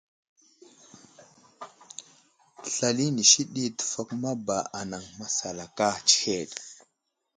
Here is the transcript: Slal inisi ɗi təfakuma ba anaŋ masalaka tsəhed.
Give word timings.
Slal 2.73 2.97
inisi 3.09 3.41
ɗi 3.53 3.63
təfakuma 3.77 4.31
ba 4.45 4.57
anaŋ 4.79 5.03
masalaka 5.19 5.87
tsəhed. 6.07 6.49